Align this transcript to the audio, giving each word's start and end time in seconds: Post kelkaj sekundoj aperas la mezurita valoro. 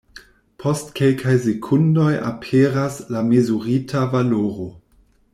Post 0.61 0.87
kelkaj 0.99 1.35
sekundoj 1.43 2.07
aperas 2.29 2.97
la 3.15 3.21
mezurita 3.27 4.01
valoro. 4.15 4.67